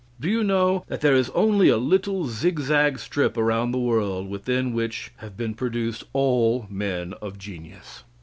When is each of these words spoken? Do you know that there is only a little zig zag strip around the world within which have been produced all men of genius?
Do 0.19 0.27
you 0.27 0.43
know 0.43 0.83
that 0.87 1.01
there 1.01 1.13
is 1.13 1.29
only 1.35 1.69
a 1.69 1.77
little 1.77 2.25
zig 2.25 2.57
zag 2.59 2.97
strip 2.97 3.37
around 3.37 3.69
the 3.71 3.77
world 3.77 4.27
within 4.31 4.73
which 4.73 5.11
have 5.17 5.37
been 5.37 5.53
produced 5.53 6.05
all 6.11 6.65
men 6.71 7.13
of 7.21 7.37
genius? 7.37 8.03